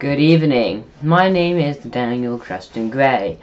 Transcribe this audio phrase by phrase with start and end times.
[0.00, 0.84] Good evening.
[1.02, 3.36] My name is Daniel Creston Gray,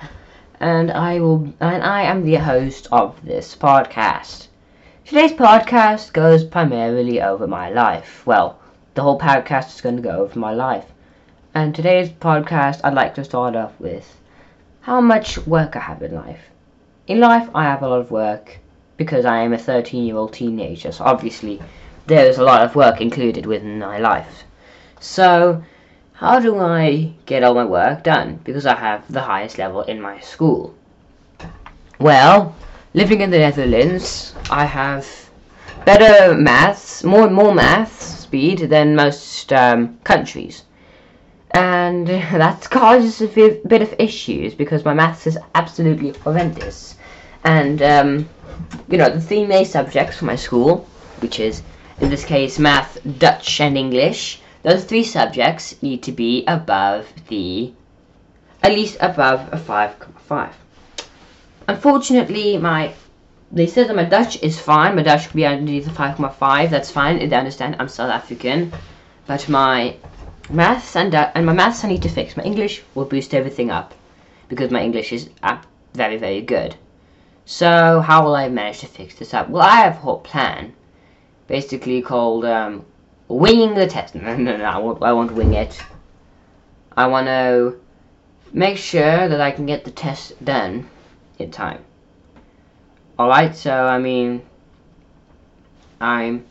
[0.59, 4.48] and I will and I am the host of this podcast.
[5.06, 8.25] Today's podcast goes primarily over my life.
[8.25, 8.57] Well,
[8.96, 10.86] the whole podcast is going to go over my life.
[11.54, 14.20] And today's podcast, I'd like to start off with
[14.82, 16.50] how much work I have in life.
[17.05, 18.58] In life, I have a lot of work
[18.98, 21.62] because I am a 13 year old teenager, so obviously
[22.08, 24.44] there's a lot of work included within my life.
[25.00, 25.62] So,
[26.18, 28.39] how do I get all my work done?
[28.44, 30.73] Because I have the highest level in my school.
[31.99, 32.55] Well,
[32.95, 35.05] living in the Netherlands, I have
[35.85, 40.63] better maths, more and more maths speed than most um, countries,
[41.52, 46.95] and that causes a bit of issues because my maths is absolutely horrendous.
[47.44, 48.30] And um,
[48.89, 50.88] you know the three main subjects for my school,
[51.20, 51.61] which is
[52.02, 57.71] in this case math, Dutch, and English those three subjects need to be above the,
[58.62, 60.52] at least above a 5.5.
[61.69, 62.94] Unfortunately, my,
[63.50, 64.97] they said that my Dutch is fine.
[64.97, 66.69] My Dutch could be underneath a 5.5.
[66.69, 67.30] That's fine.
[67.30, 67.77] They understand.
[67.80, 68.73] I'm South African.
[69.25, 69.95] But my
[70.50, 72.36] maths and, and my maths I need to fix.
[72.36, 73.94] My English will boost everything up.
[74.49, 75.30] Because my English is
[75.94, 76.75] very, very good.
[77.45, 79.47] So, how will I manage to fix this up?
[79.47, 80.73] Well, I have a whole plan.
[81.47, 82.86] Basically called, um,
[83.28, 84.16] winging the test.
[84.16, 85.81] No, no, no, I won't, I won't wing it.
[86.95, 87.80] I want to
[88.53, 90.89] make sure that I can get the test done
[91.38, 91.83] in time.
[93.20, 94.44] Alright, so, I mean,
[96.00, 96.45] I'm,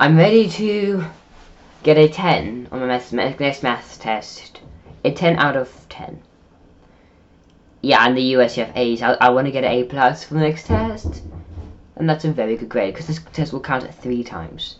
[0.00, 1.04] I'm ready to
[1.82, 3.12] get a 10 on my next
[3.62, 4.60] math, test.
[5.04, 6.22] A 10 out of 10.
[7.80, 9.02] Yeah, and the US you have A's.
[9.02, 11.22] I, I want to get an A plus for the next test.
[11.96, 14.76] And that's a very good grade, because this test will count three times.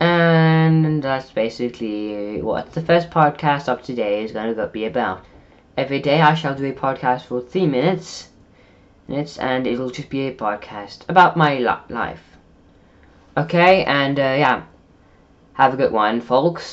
[0.00, 5.24] And that's basically what the first podcast of today is going to be about.
[5.76, 8.28] Every day I shall do a podcast for three minutes,
[9.06, 11.58] minutes and it'll just be a podcast about my
[11.88, 12.38] life.
[13.36, 14.62] Okay, and uh, yeah,
[15.54, 16.66] have a good one, folks.